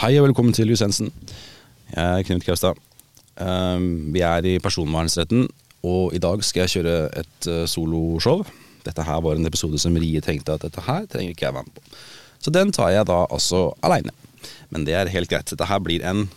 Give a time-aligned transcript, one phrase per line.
[0.00, 1.10] Hei og velkommen til Jusensen.
[1.92, 2.78] Jeg er Knut Kaustad.
[3.36, 5.42] Um, vi er i personvernsretten,
[5.84, 8.40] og i dag skal jeg kjøre et uh, soloshow.
[8.86, 11.68] Dette her var en episode som Rie tenkte at dette her trenger ikke jeg være
[11.68, 12.00] med på.
[12.40, 14.16] Så den tar jeg da altså aleine.
[14.72, 15.52] Men det er helt greit.
[15.52, 16.30] Dette her blir en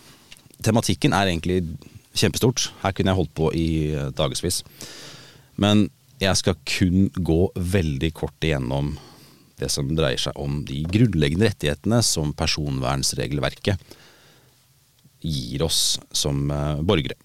[0.60, 1.62] Tematikken er egentlig
[2.12, 2.66] kjempestort.
[2.84, 4.60] Her kunne jeg holdt på i uh, dagevis.
[5.56, 5.86] Men
[6.20, 8.98] jeg skal kun gå veldig kort igjennom
[9.60, 13.94] det som dreier seg om de grunnleggende rettighetene som personvernsregelverket
[15.24, 17.16] gir oss som uh, borgere.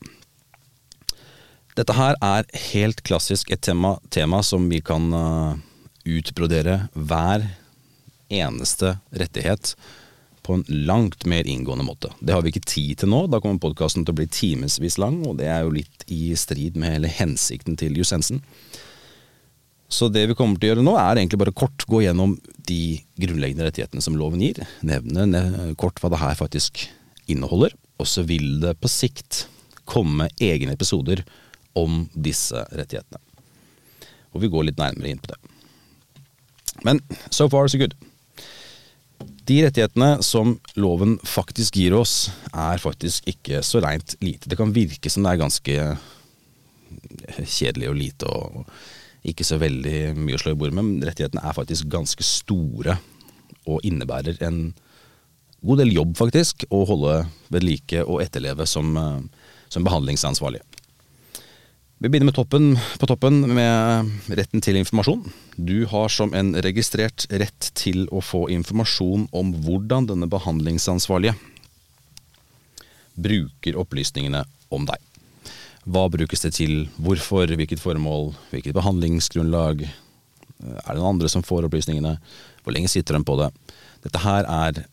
[1.76, 5.58] Dette her er helt klassisk et tema, tema som vi kan uh,
[6.08, 7.48] utbrodere hver
[8.30, 9.74] eneste rettighet
[10.44, 12.12] på en langt mer inngående måte.
[12.20, 15.20] Det har vi ikke tid til nå, da kommer podkasten til å bli timevis lang,
[15.28, 18.42] og det er jo litt i strid med hele hensikten til Jusensen.
[19.90, 22.36] Så det vi kommer til å gjøre nå, er egentlig bare kort gå gjennom
[22.70, 24.62] de grunnleggende rettighetene som loven gir.
[24.86, 26.84] Nevne kort hva det her faktisk
[27.30, 27.74] inneholder.
[27.98, 29.48] Og så vil det på sikt
[29.90, 31.24] komme egne episoder
[31.78, 33.18] om disse rettighetene.
[34.30, 35.40] Og vi går litt nærmere inn på det.
[36.86, 37.02] Men
[37.34, 37.96] so far so good.
[39.50, 44.46] De rettighetene som loven faktisk gir oss, er faktisk ikke så reint lite.
[44.46, 45.76] Det kan virke som det er ganske
[47.42, 48.70] kjedelig og lite og
[49.28, 52.96] ikke så veldig mye å slå i bordet med, men rettighetene er faktisk ganske store
[53.68, 54.70] og innebærer en
[55.66, 59.20] god del jobb, faktisk, å holde ved like og etterleve som, eh,
[59.70, 60.62] som behandlingsansvarlig.
[62.00, 65.26] Vi begynner toppen, på toppen med retten til informasjon.
[65.58, 71.36] Du har som en registrert rett til å få informasjon om hvordan denne behandlingsansvarlige
[73.20, 75.09] bruker opplysningene om deg.
[75.88, 79.86] Hva brukes det til, hvorfor, hvilket formål, hvilket behandlingsgrunnlag?
[79.86, 82.18] Er det noen andre som får opplysningene?
[82.64, 83.50] Hvor lenge sitter de på det?
[84.04, 84.84] Dette her er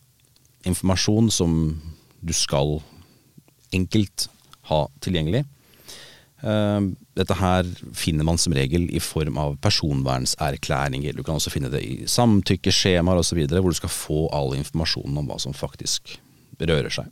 [0.66, 1.58] informasjon som
[2.22, 2.78] du skal
[3.74, 4.28] enkelt
[4.70, 5.44] ha tilgjengelig.
[6.46, 6.80] Eh,
[7.16, 11.16] dette her finner man som regel i form av personvernserklæringer.
[11.16, 15.30] Du kan også finne det i samtykkeskjemaer osv., hvor du skal få all informasjonen om
[15.30, 16.16] hva som faktisk
[16.60, 17.10] berører seg.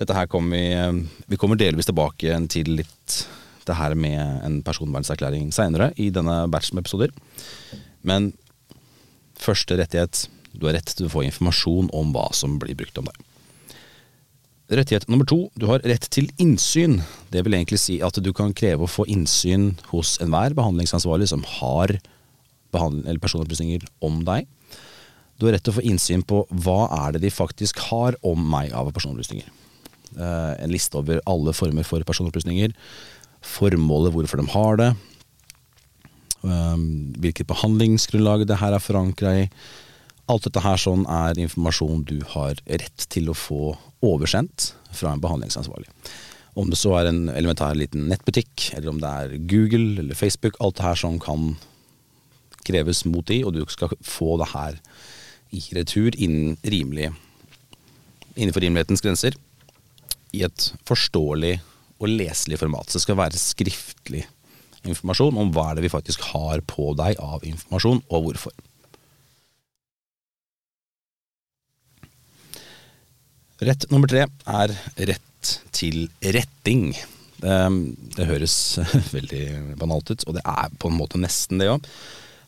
[0.00, 3.20] Dette her kommer vi, eh, vi kommer delvis tilbake til litt
[3.68, 7.12] det her med en personvernserklæring seinere i denne batch med episoder.
[8.02, 8.32] Men
[9.36, 13.10] første rettighet du har rett til å få informasjon om hva som blir brukt om
[13.10, 13.26] deg.
[14.70, 17.00] Rettighet nummer to, du har rett til innsyn.
[17.30, 21.42] Det vil egentlig si at du kan kreve å få innsyn hos enhver behandlingsansvarlig som
[21.58, 21.96] har
[22.70, 24.46] personopplysninger om deg.
[25.38, 28.38] Du har rett til å få innsyn på hva er det de faktisk har om
[28.52, 29.48] meg av personopplysninger.
[30.18, 32.74] Eh, en liste over alle former for personopplysninger.
[33.46, 34.90] Formålet, hvorfor de har det.
[36.40, 39.46] Um, hvilket behandlingsgrunnlag det her er forankra i.
[40.30, 43.74] Alt dette her sånn er informasjon du har rett til å få
[44.06, 45.90] oversendt fra en behandlingsansvarlig.
[46.58, 50.56] Om det så er en elementær liten nettbutikk, eller om det er Google eller Facebook,
[50.60, 51.52] alt det her som kan
[52.66, 54.80] kreves mot de, og du skal få det her
[55.54, 57.10] i retur innen rimelig,
[58.36, 59.36] innenfor rimelighetens grenser
[60.36, 61.56] i et forståelig
[62.00, 62.88] og leselig format.
[62.88, 64.24] Så det skal være skriftlig
[64.88, 68.54] informasjon om hva er det vi faktisk har på deg av informasjon, og hvorfor.
[73.60, 74.72] Rett nummer tre er
[75.10, 76.94] rett til retting.
[77.40, 77.58] Det,
[78.16, 78.54] det høres
[79.16, 79.44] veldig
[79.80, 81.88] banalt ut, og det er på en måte nesten det òg.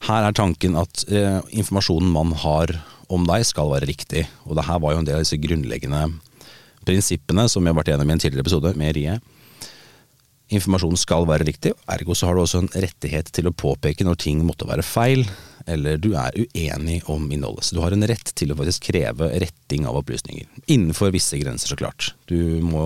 [0.03, 2.72] Her er tanken at eh, informasjonen man har
[3.12, 6.06] om deg skal være riktig, og det her var jo en del av disse grunnleggende
[6.87, 9.16] prinsippene som vi har vært gjennom i en tidligere episode med Rie.
[10.53, 14.19] Informasjonen skal være riktig, ergo så har du også en rettighet til å påpeke når
[14.20, 15.25] ting måtte være feil,
[15.70, 17.65] eller du er uenig om innholdet.
[17.65, 20.50] Så du har en rett til å faktisk kreve retting av opplysninger.
[20.66, 22.12] Innenfor visse grenser, så klart.
[22.28, 22.84] Du må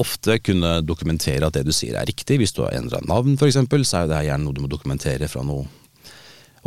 [0.00, 2.40] ofte kunne dokumentere at det du sier er riktig.
[2.40, 5.44] Hvis du har endra navn f.eks., så er det gjerne noe du må dokumentere fra
[5.46, 5.68] noen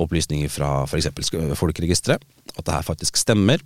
[0.01, 1.11] opplysninger fra f.eks.
[1.59, 2.23] folkeregisteret.
[2.57, 3.61] At det her faktisk stemmer.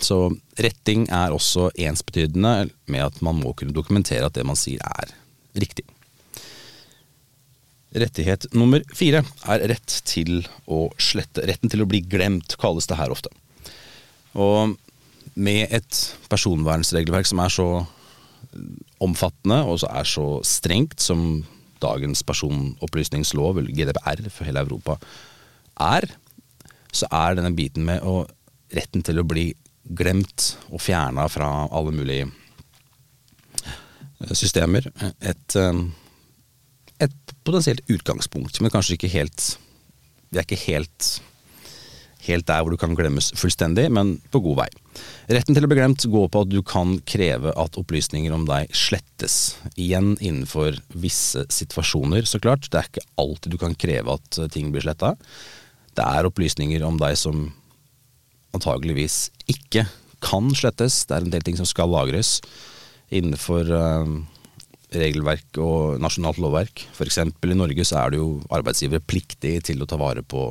[0.00, 0.30] Så
[0.60, 5.12] retting er også ensbetydende med at man må kunne dokumentere at det man sier er
[5.56, 5.84] riktig.
[7.96, 11.44] Rettighet nummer fire er rett til å slette.
[11.48, 13.32] Retten til å bli glemt, kalles det her ofte.
[14.36, 14.74] Og
[15.36, 16.00] med et
[16.30, 17.68] personvernsregelverk som er så
[19.04, 21.44] omfattende og så er så strengt som
[21.82, 24.96] dagens personopplysningslov, eller GDPR for hele Europa,
[25.76, 26.08] er,
[26.92, 28.22] så er denne biten med å,
[28.72, 29.50] retten til å bli
[29.88, 32.30] glemt og fjerna fra alle mulige
[34.34, 34.88] systemer.
[35.20, 35.80] Et, eh,
[37.00, 39.58] et potensielt utgangspunkt, men kanskje ikke helt
[40.26, 41.20] Vi er ikke helt,
[42.26, 44.66] helt der hvor du kan glemmes fullstendig, men på god vei.
[45.30, 48.66] Retten til å bli glemt går på at du kan kreve at opplysninger om deg
[48.74, 49.54] slettes.
[49.78, 52.66] Igjen innenfor visse situasjoner, så klart.
[52.66, 55.14] Det er ikke alltid du kan kreve at ting blir sletta.
[55.94, 57.46] Det er opplysninger om deg som
[58.56, 59.86] antageligvis ikke
[60.24, 61.04] kan slettes.
[61.06, 62.40] Det er en del ting som skal lagres
[63.14, 64.16] innenfor uh,
[64.94, 66.86] regelverk og nasjonalt lovverk.
[66.94, 67.20] F.eks.
[67.22, 70.48] i Norge så er det jo arbeidsgivere pliktig til å ta vare på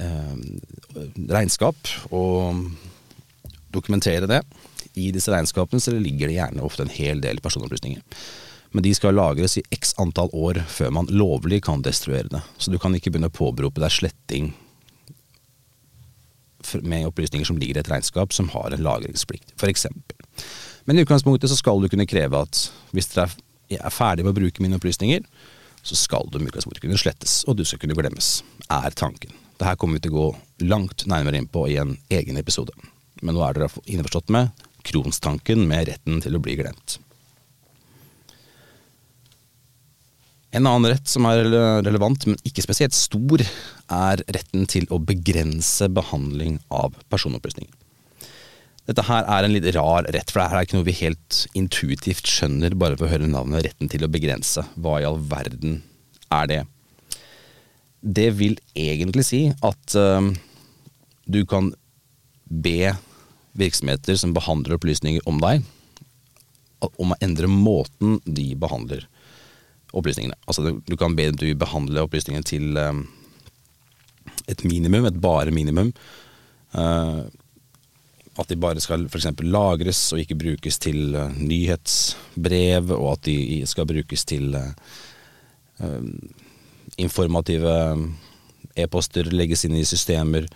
[0.00, 0.36] eh,
[1.30, 2.64] regnskap og
[3.70, 4.40] dokumentere det.
[4.98, 8.02] I disse regnskapene så ligger det gjerne ofte en hel del personopplysninger.
[8.70, 12.42] Men de skal lagres i x antall år før man lovlig kan destruere det.
[12.58, 14.52] Så du kan ikke begynne å påberope deg sletting
[16.82, 19.86] med opplysninger som ligger i et regnskap som har en lagringsplikt, f.eks.
[20.88, 23.28] Men i utgangspunktet så skal du kunne kreve at hvis dere
[23.76, 25.26] er ferdig med å bruke mine opplysninger,
[25.82, 29.32] så skal du i utgangspunktet kunne slettes, og du skal kunne glemmes, er tanken.
[29.60, 32.74] Dette kommer vi til å gå langt nærmere inn på i en egen episode.
[33.20, 34.50] Men nå er dere innforstått med
[34.86, 36.98] kronstanken med retten til å bli glemt.
[40.50, 41.44] En annen rett som er
[41.86, 43.42] relevant, men ikke spesielt stor,
[43.94, 47.76] er retten til å begrense behandling av personopplysninger.
[48.90, 52.26] Dette her er en litt rar rett, for det er ikke noe vi helt intuitivt
[52.26, 54.64] skjønner bare ved å høre navnet retten til å begrense.
[54.74, 55.78] Hva i all verden
[56.34, 56.60] er det?
[58.00, 60.32] Det vil egentlig si at uh,
[61.30, 61.70] du kan
[62.50, 62.96] be
[63.60, 65.62] virksomheter som behandler opplysninger om deg,
[66.98, 69.06] om å endre måten de behandler
[69.96, 70.38] opplysningene.
[70.46, 73.04] Altså du kan be du behandle opplysningene til um,
[74.48, 75.92] et minimum, et bare minimum.
[76.74, 77.26] Uh,
[78.38, 79.26] at de bare skal f.eks.
[79.42, 86.00] lagres og ikke brukes til uh, nyhetsbrev, og at de skal brukes til uh,
[86.98, 87.74] informative
[88.76, 90.46] e-poster, legges inn i systemer.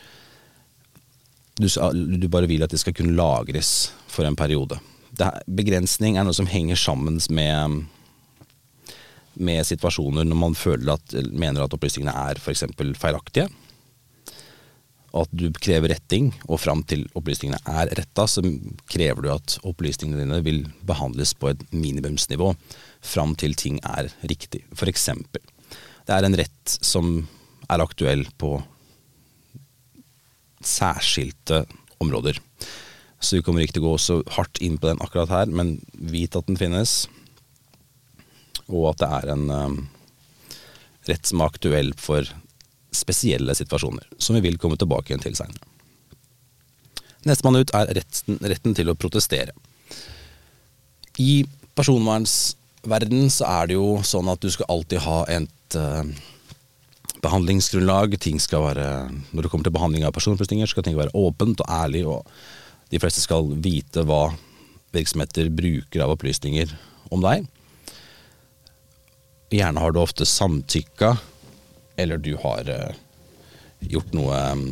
[1.59, 4.81] Du, du, bare vil at de skal kunne lagres for en periode.
[5.15, 7.85] Det, begrensning er noe som henger sammen med,
[9.37, 12.67] med situasjoner når man føler at, mener at opplysningene er f.eks.
[13.01, 13.49] feilaktige
[15.15, 18.43] at du krever retting, og fram til opplysningene er retta, så
[18.91, 22.51] krever du at opplysningene dine vil behandles på et minimumsnivå
[23.05, 24.65] fram til ting er riktig.
[24.75, 25.43] Eksempel,
[26.07, 27.17] det er en rett som
[27.71, 28.57] er aktuell på
[30.65, 31.63] særskilte
[32.03, 32.41] områder.
[33.23, 35.79] Så vi kommer ikke til å gå så hardt inn på den akkurat her, men
[35.95, 37.05] vit at den finnes,
[38.71, 39.77] og at det er en um,
[41.09, 42.29] rett som er aktuell for
[42.95, 45.71] spesielle situasjoner, som vi vil komme tilbake igjen til seinere.
[47.25, 49.55] Nestemann ut er retten, retten, til å protestere.
[51.21, 51.45] I
[51.77, 56.05] personvernsverden så er det jo sånn at du skal alltid ha et uh,
[57.25, 58.19] behandlingsgrunnlag.
[58.21, 58.89] Ting skal være,
[59.33, 62.29] når det kommer til behandling av personopplysninger, skal ting være åpent og ærlig, og
[62.93, 64.29] de fleste skal vite hva
[64.95, 66.77] virksomheter bruker av opplysninger
[67.15, 67.49] om deg.
[69.55, 71.15] Gjerne har du ofte samtykka
[71.97, 72.95] eller du har uh,
[73.87, 74.65] gjort noe um,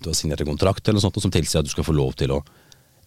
[0.00, 2.16] Du har signert en kontrakt eller noe sånt som tilsier at du skal få lov
[2.18, 2.42] til å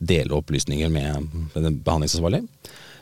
[0.02, 2.48] dele opplysninger med den behandlingsansvarlige.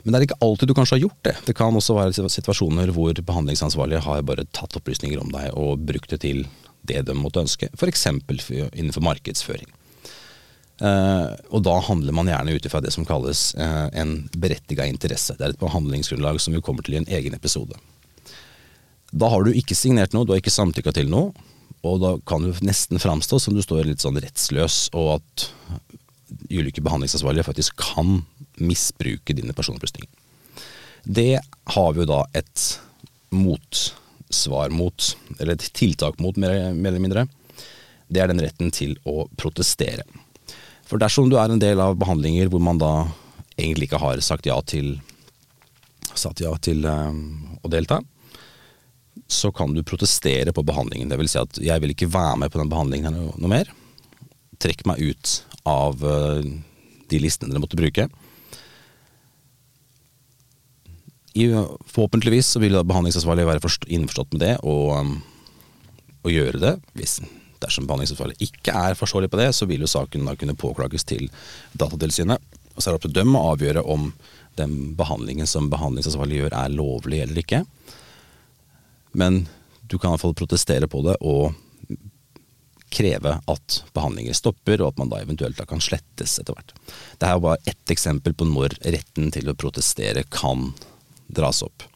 [0.02, 1.34] Men det er ikke alltid du kanskje har gjort det.
[1.46, 6.12] Det kan også være situasjoner hvor behandlingsansvarlige har bare tatt opplysninger om deg og brukt
[6.12, 6.44] det til
[6.88, 8.06] det de måtte ønske, f.eks.
[8.10, 9.68] innenfor markedsføring.
[10.80, 15.36] Uh, og da handler man gjerne ut ifra det som kalles uh, en berettiga interesse.
[15.36, 17.76] Det er et behandlingsgrunnlag som vi kommer til i en egen episode.
[19.10, 21.34] Da har du ikke signert noe, du har ikke samtykka til noe,
[21.84, 25.46] og da kan du nesten framstå som du står litt sånn rettsløs, og at
[26.50, 28.22] ulike behandlingsansvarlige faktisk kan
[28.60, 30.08] misbruke dine personopplysninger.
[31.04, 31.40] Det
[31.74, 32.64] har vi jo da et
[33.32, 37.26] motsvar mot, eller et tiltak mot, mer, eller mindre.
[38.10, 40.04] Det er den retten til å protestere.
[40.90, 42.94] For dersom du er en del av behandlinger hvor man da
[43.54, 44.96] egentlig ikke har sagt ja til,
[46.18, 48.00] sagt ja til um, å delta,
[49.30, 51.12] så kan du protestere på behandlingen.
[51.12, 53.70] Det vil si at jeg vil ikke være med på den behandlingen noe, noe mer.
[54.58, 55.36] Trekk meg ut
[55.68, 56.42] av uh,
[57.10, 58.08] de listene dere måtte bruke.
[61.38, 61.46] I,
[61.86, 65.14] forhåpentligvis så vil behandlingsansvarlig være innforstått med det og, um,
[66.24, 66.74] og gjøre det.
[66.98, 67.20] Hvis,
[67.62, 71.28] dersom behandlingsutfallet ikke er forståelig på det, så vil jo saken da kunne påklages til
[71.72, 72.42] Datatilsynet.
[72.74, 74.10] Og så er det opp til dem å avgjøre om
[74.58, 77.64] den behandlingen som behandlingsansvarlig gjør er lovlig eller ikke.
[79.12, 79.44] Men
[79.82, 81.52] du kan i hvert fall protestere på det og
[82.90, 86.74] kreve at behandlinger stopper, og at man da eventuelt da kan slettes etter hvert.
[87.20, 90.72] Det er bare ett eksempel på når retten til å protestere kan
[91.30, 91.86] dras opp.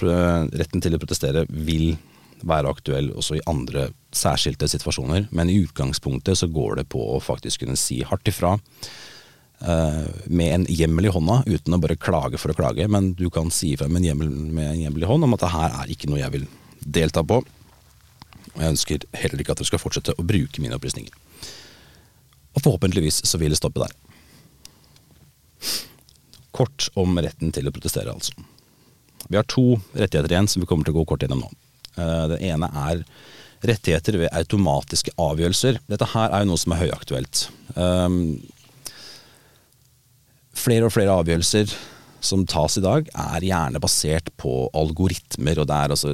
[0.00, 1.94] Retten til å protestere vil
[2.40, 7.20] være aktuell også i andre særskilte situasjoner, men i utgangspunktet så går det på å
[7.22, 12.40] faktisk kunne si hardt ifra uh, med en hjemmel i hånda, uten å bare klage
[12.40, 15.10] for å klage, men du kan si ifra med en hjemmel, med en hjemmel i
[15.10, 16.46] hånd om at det her er ikke noe jeg vil
[16.80, 17.40] delta på.
[18.50, 21.14] Og jeg ønsker heller ikke at dere skal fortsette å bruke mine opplysninger.
[22.56, 23.94] Og forhåpentligvis så vil det stoppe der.
[26.56, 28.34] Kort om retten til å protestere, altså.
[29.30, 31.50] Vi har to rettigheter igjen som vi kommer til å gå kort gjennom nå.
[31.94, 33.04] Uh, det ene er
[33.66, 35.80] rettigheter ved automatiske avgjørelser.
[35.90, 37.46] Dette her er jo noe som er høyaktuelt.
[37.76, 38.20] Um,
[40.56, 41.72] flere og flere avgjørelser
[42.24, 46.10] som tas i dag, er gjerne basert på algoritmer, og det er altså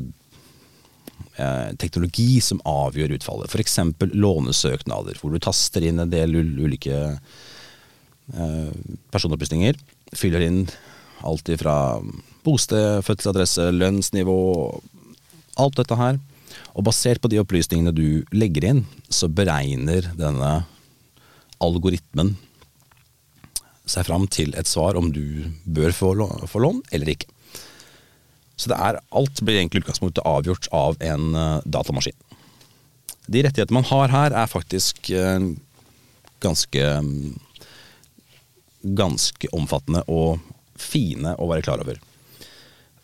[1.35, 3.51] eh, teknologi som avgjør utfallet.
[3.51, 3.79] F.eks.
[4.15, 8.71] lånesøknader, hvor du taster inn en del ulike eh,
[9.11, 9.83] personopplysninger.
[10.15, 10.63] Fyller inn
[11.27, 11.77] alt fra
[12.47, 14.39] bosted, fødselsadresse, lønnsnivå,
[15.59, 16.23] alt dette her.
[16.77, 20.53] Og basert på de opplysningene du legger inn, så beregner denne
[21.63, 22.35] algoritmen
[23.87, 27.31] seg fram til et svar om du bør få lån eller ikke.
[28.57, 32.17] Så det er, alt blir egentlig utgangspunktet avgjort av en uh, datamaskin.
[33.29, 35.53] De rettighetene man har her, er faktisk uh,
[36.43, 37.37] ganske um,
[38.95, 40.39] ganske omfattende og
[40.79, 41.99] fine å være klar over.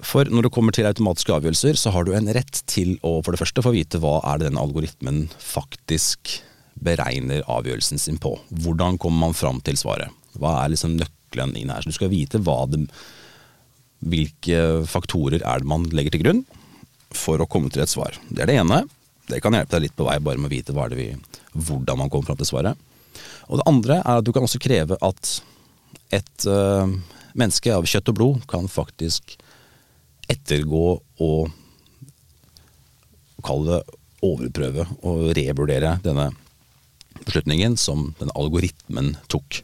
[0.03, 3.35] For når det kommer til automatiske avgjørelser, så har du en rett til å for
[3.35, 6.41] det første få vite hva er det den algoritmen faktisk
[6.83, 8.35] beregner avgjørelsen sin på.
[8.65, 10.11] Hvordan kommer man fram til svaret?
[10.39, 11.85] Hva er liksom nøkkelen inn her?
[11.85, 12.83] Så du skal vite det,
[14.03, 14.59] hvilke
[14.91, 16.43] faktorer er det man legger til grunn
[17.15, 18.17] for å komme til et svar.
[18.29, 18.83] Det er det ene.
[19.31, 21.13] Det kan hjelpe deg litt på vei bare med å vite vi,
[21.55, 22.89] hvordan man kommer fram til svaret.
[23.47, 25.33] Og det andre er at du kan også kreve at
[26.13, 26.91] et øh,
[27.39, 29.37] menneske av kjøtt og blod kan faktisk
[30.31, 30.87] ettergå
[31.23, 31.51] og
[33.43, 36.29] kalle det overprøve og revurdere denne
[37.23, 39.63] beslutningen som den algoritmen tok.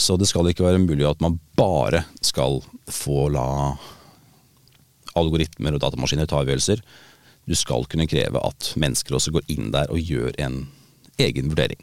[0.00, 3.76] Så det skal ikke være mulig at man bare skal få la
[5.18, 6.80] algoritmer og datamaskiner ta avgjørelser.
[7.48, 10.62] Du skal kunne kreve at mennesker også går inn der og gjør en
[11.20, 11.80] egen vurdering.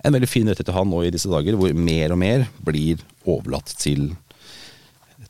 [0.00, 3.02] En veldig fin rettighet å ha nå i disse dager, hvor mer og mer blir
[3.28, 4.14] overlatt til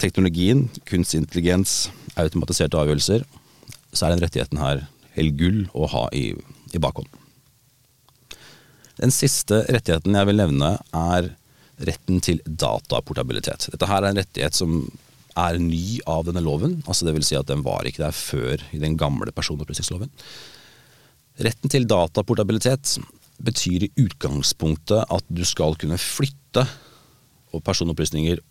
[0.00, 1.90] teknologien, kunstig intelligens,
[2.20, 3.26] automatiserte avgjørelser.
[3.92, 6.30] Så er den rettigheten her helt gull å ha i,
[6.72, 7.08] i bakhånd.
[9.00, 11.30] Den siste rettigheten jeg vil nevne, er
[11.88, 13.70] retten til dataportabilitet.
[13.72, 14.82] Dette her er en rettighet som
[15.38, 16.80] er ny av denne loven.
[16.86, 20.10] altså vil Si at den var ikke der før i den gamle personopplysningsloven.
[21.40, 22.98] Retten til dataportabilitet
[23.40, 26.66] betyr i utgangspunktet at du skal kunne flytte
[27.64, 28.42] personopplysninger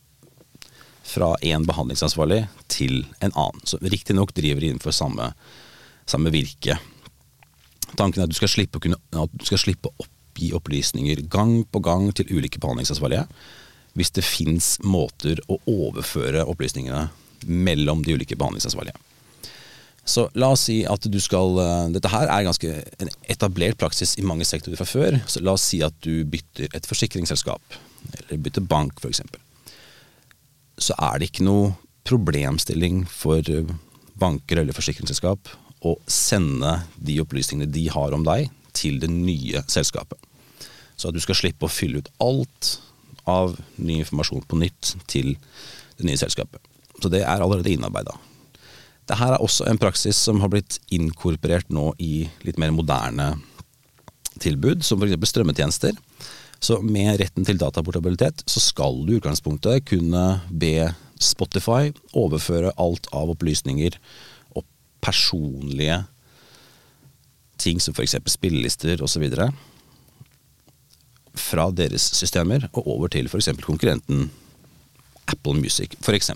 [1.10, 3.66] fra én behandlingsansvarlig til en annen.
[3.66, 5.32] Så Riktignok driver innenfor samme,
[6.10, 6.78] samme virke.
[7.98, 11.26] Tanken er at du skal slippe å, kunne, at du skal slippe å oppgi opplysninger
[11.32, 13.26] gang på gang til ulike behandlingsansvarlige
[13.98, 17.08] hvis det fins måter å overføre opplysningene
[17.50, 18.96] mellom de ulike behandlingsansvarlige.
[20.10, 22.70] Så la oss si at du skal eh, Dette her er ganske
[23.04, 25.20] en etablert praksis i mange sektorer fra før.
[25.30, 27.78] Så la oss si at du bytter et forsikringsselskap,
[28.16, 29.22] eller bytter bank f.eks.
[30.80, 31.74] Så er det ikke noe
[32.08, 33.46] problemstilling for
[34.20, 35.52] banker eller forsikringsselskap
[35.86, 40.20] å sende de opplysningene de har om deg, til det nye selskapet.
[41.00, 42.76] Så at du skal slippe å fylle ut alt
[43.30, 45.34] av ny informasjon på nytt til
[46.00, 46.62] det nye selskapet.
[47.00, 48.16] Så det er allerede innarbeida.
[49.10, 53.32] Dette er også en praksis som har blitt inkorporert nå i litt mer moderne
[54.40, 55.18] tilbud, som f.eks.
[55.32, 55.98] strømmetjenester.
[56.60, 63.08] Så med retten til dataportabilitet så skal du i utgangspunktet kunne be Spotify overføre alt
[63.16, 63.96] av opplysninger
[64.56, 64.66] og
[65.04, 66.02] personlige
[67.60, 68.16] ting som f.eks.
[68.32, 69.26] spillelister osv.
[71.40, 73.52] fra deres systemer og over til f.eks.
[73.64, 74.30] konkurrenten
[75.28, 76.32] Apple Music, f.eks.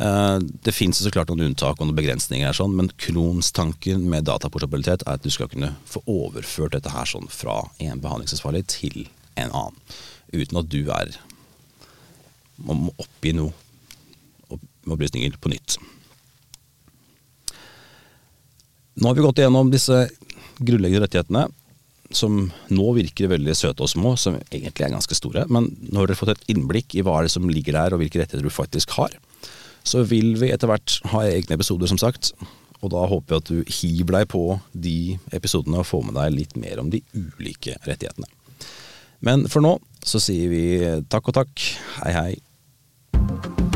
[0.00, 4.24] Eh, det finnes så klart noen unntak og noen begrensninger, her, sånn, men kronstanken med
[4.30, 9.02] dataportabilitet er at du skal kunne få overført dette her sånn fra en behandlingsansvarlig til
[9.36, 9.76] en annen,
[10.32, 11.12] uten at du er
[12.60, 13.52] må oppgi noe
[14.90, 15.76] opplysninger på nytt.
[19.00, 20.02] Nå har vi gått igjennom disse
[20.60, 21.46] grunnleggende rettighetene,
[22.10, 22.42] som
[22.72, 25.46] nå virker veldig søte og små, som egentlig er ganske store.
[25.48, 28.02] Men nå har dere fått et innblikk i hva er det som ligger der, og
[28.02, 29.14] hvilke rettigheter du faktisk har.
[29.86, 32.32] Så vil vi etter hvert ha egne episoder, som sagt.
[32.80, 36.36] Og da håper jeg at du hiver deg på de episodene og får med deg
[36.36, 38.28] litt mer om de ulike rettighetene.
[39.20, 40.64] Men for nå så sier vi
[41.12, 41.66] takk og takk.
[42.00, 43.69] Hei, hei.